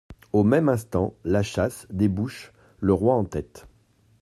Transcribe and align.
Au 0.33 0.43
même 0.43 0.67
instant, 0.67 1.13
la 1.23 1.43
chasse 1.43 1.85
débouche, 1.91 2.53
le 2.79 2.91
roi 2.91 3.13
en 3.13 3.23
tête. 3.23 3.67